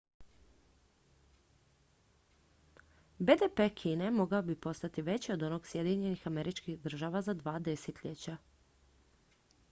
bdp 3.19 3.67
kine 3.75 4.11
mogao 4.11 4.41
bi 4.43 4.55
postati 4.55 5.01
veći 5.01 5.31
od 5.33 5.43
onog 5.43 5.67
sjedinjenih 5.67 6.27
američkih 6.27 6.79
država 6.79 7.21
za 7.21 7.33
dva 7.43 7.59
desetljeća 7.59 8.37